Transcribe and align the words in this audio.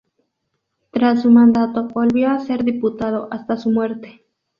Tras 0.89 1.21
su 1.21 1.29
mandato, 1.29 1.87
volvió 1.89 2.31
a 2.31 2.39
ser 2.39 2.63
diputado, 2.63 3.27
hasta 3.29 3.55
su 3.55 3.69
muerte. 3.69 4.25